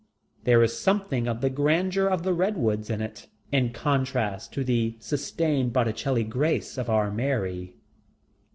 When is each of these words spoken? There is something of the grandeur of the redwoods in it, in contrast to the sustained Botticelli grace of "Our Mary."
There 0.45 0.63
is 0.63 0.79
something 0.79 1.27
of 1.27 1.41
the 1.41 1.49
grandeur 1.51 2.07
of 2.07 2.23
the 2.23 2.33
redwoods 2.33 2.89
in 2.89 3.01
it, 3.01 3.27
in 3.51 3.71
contrast 3.71 4.51
to 4.53 4.63
the 4.63 4.95
sustained 4.97 5.73
Botticelli 5.73 6.23
grace 6.23 6.75
of 6.79 6.89
"Our 6.89 7.11
Mary." 7.11 7.75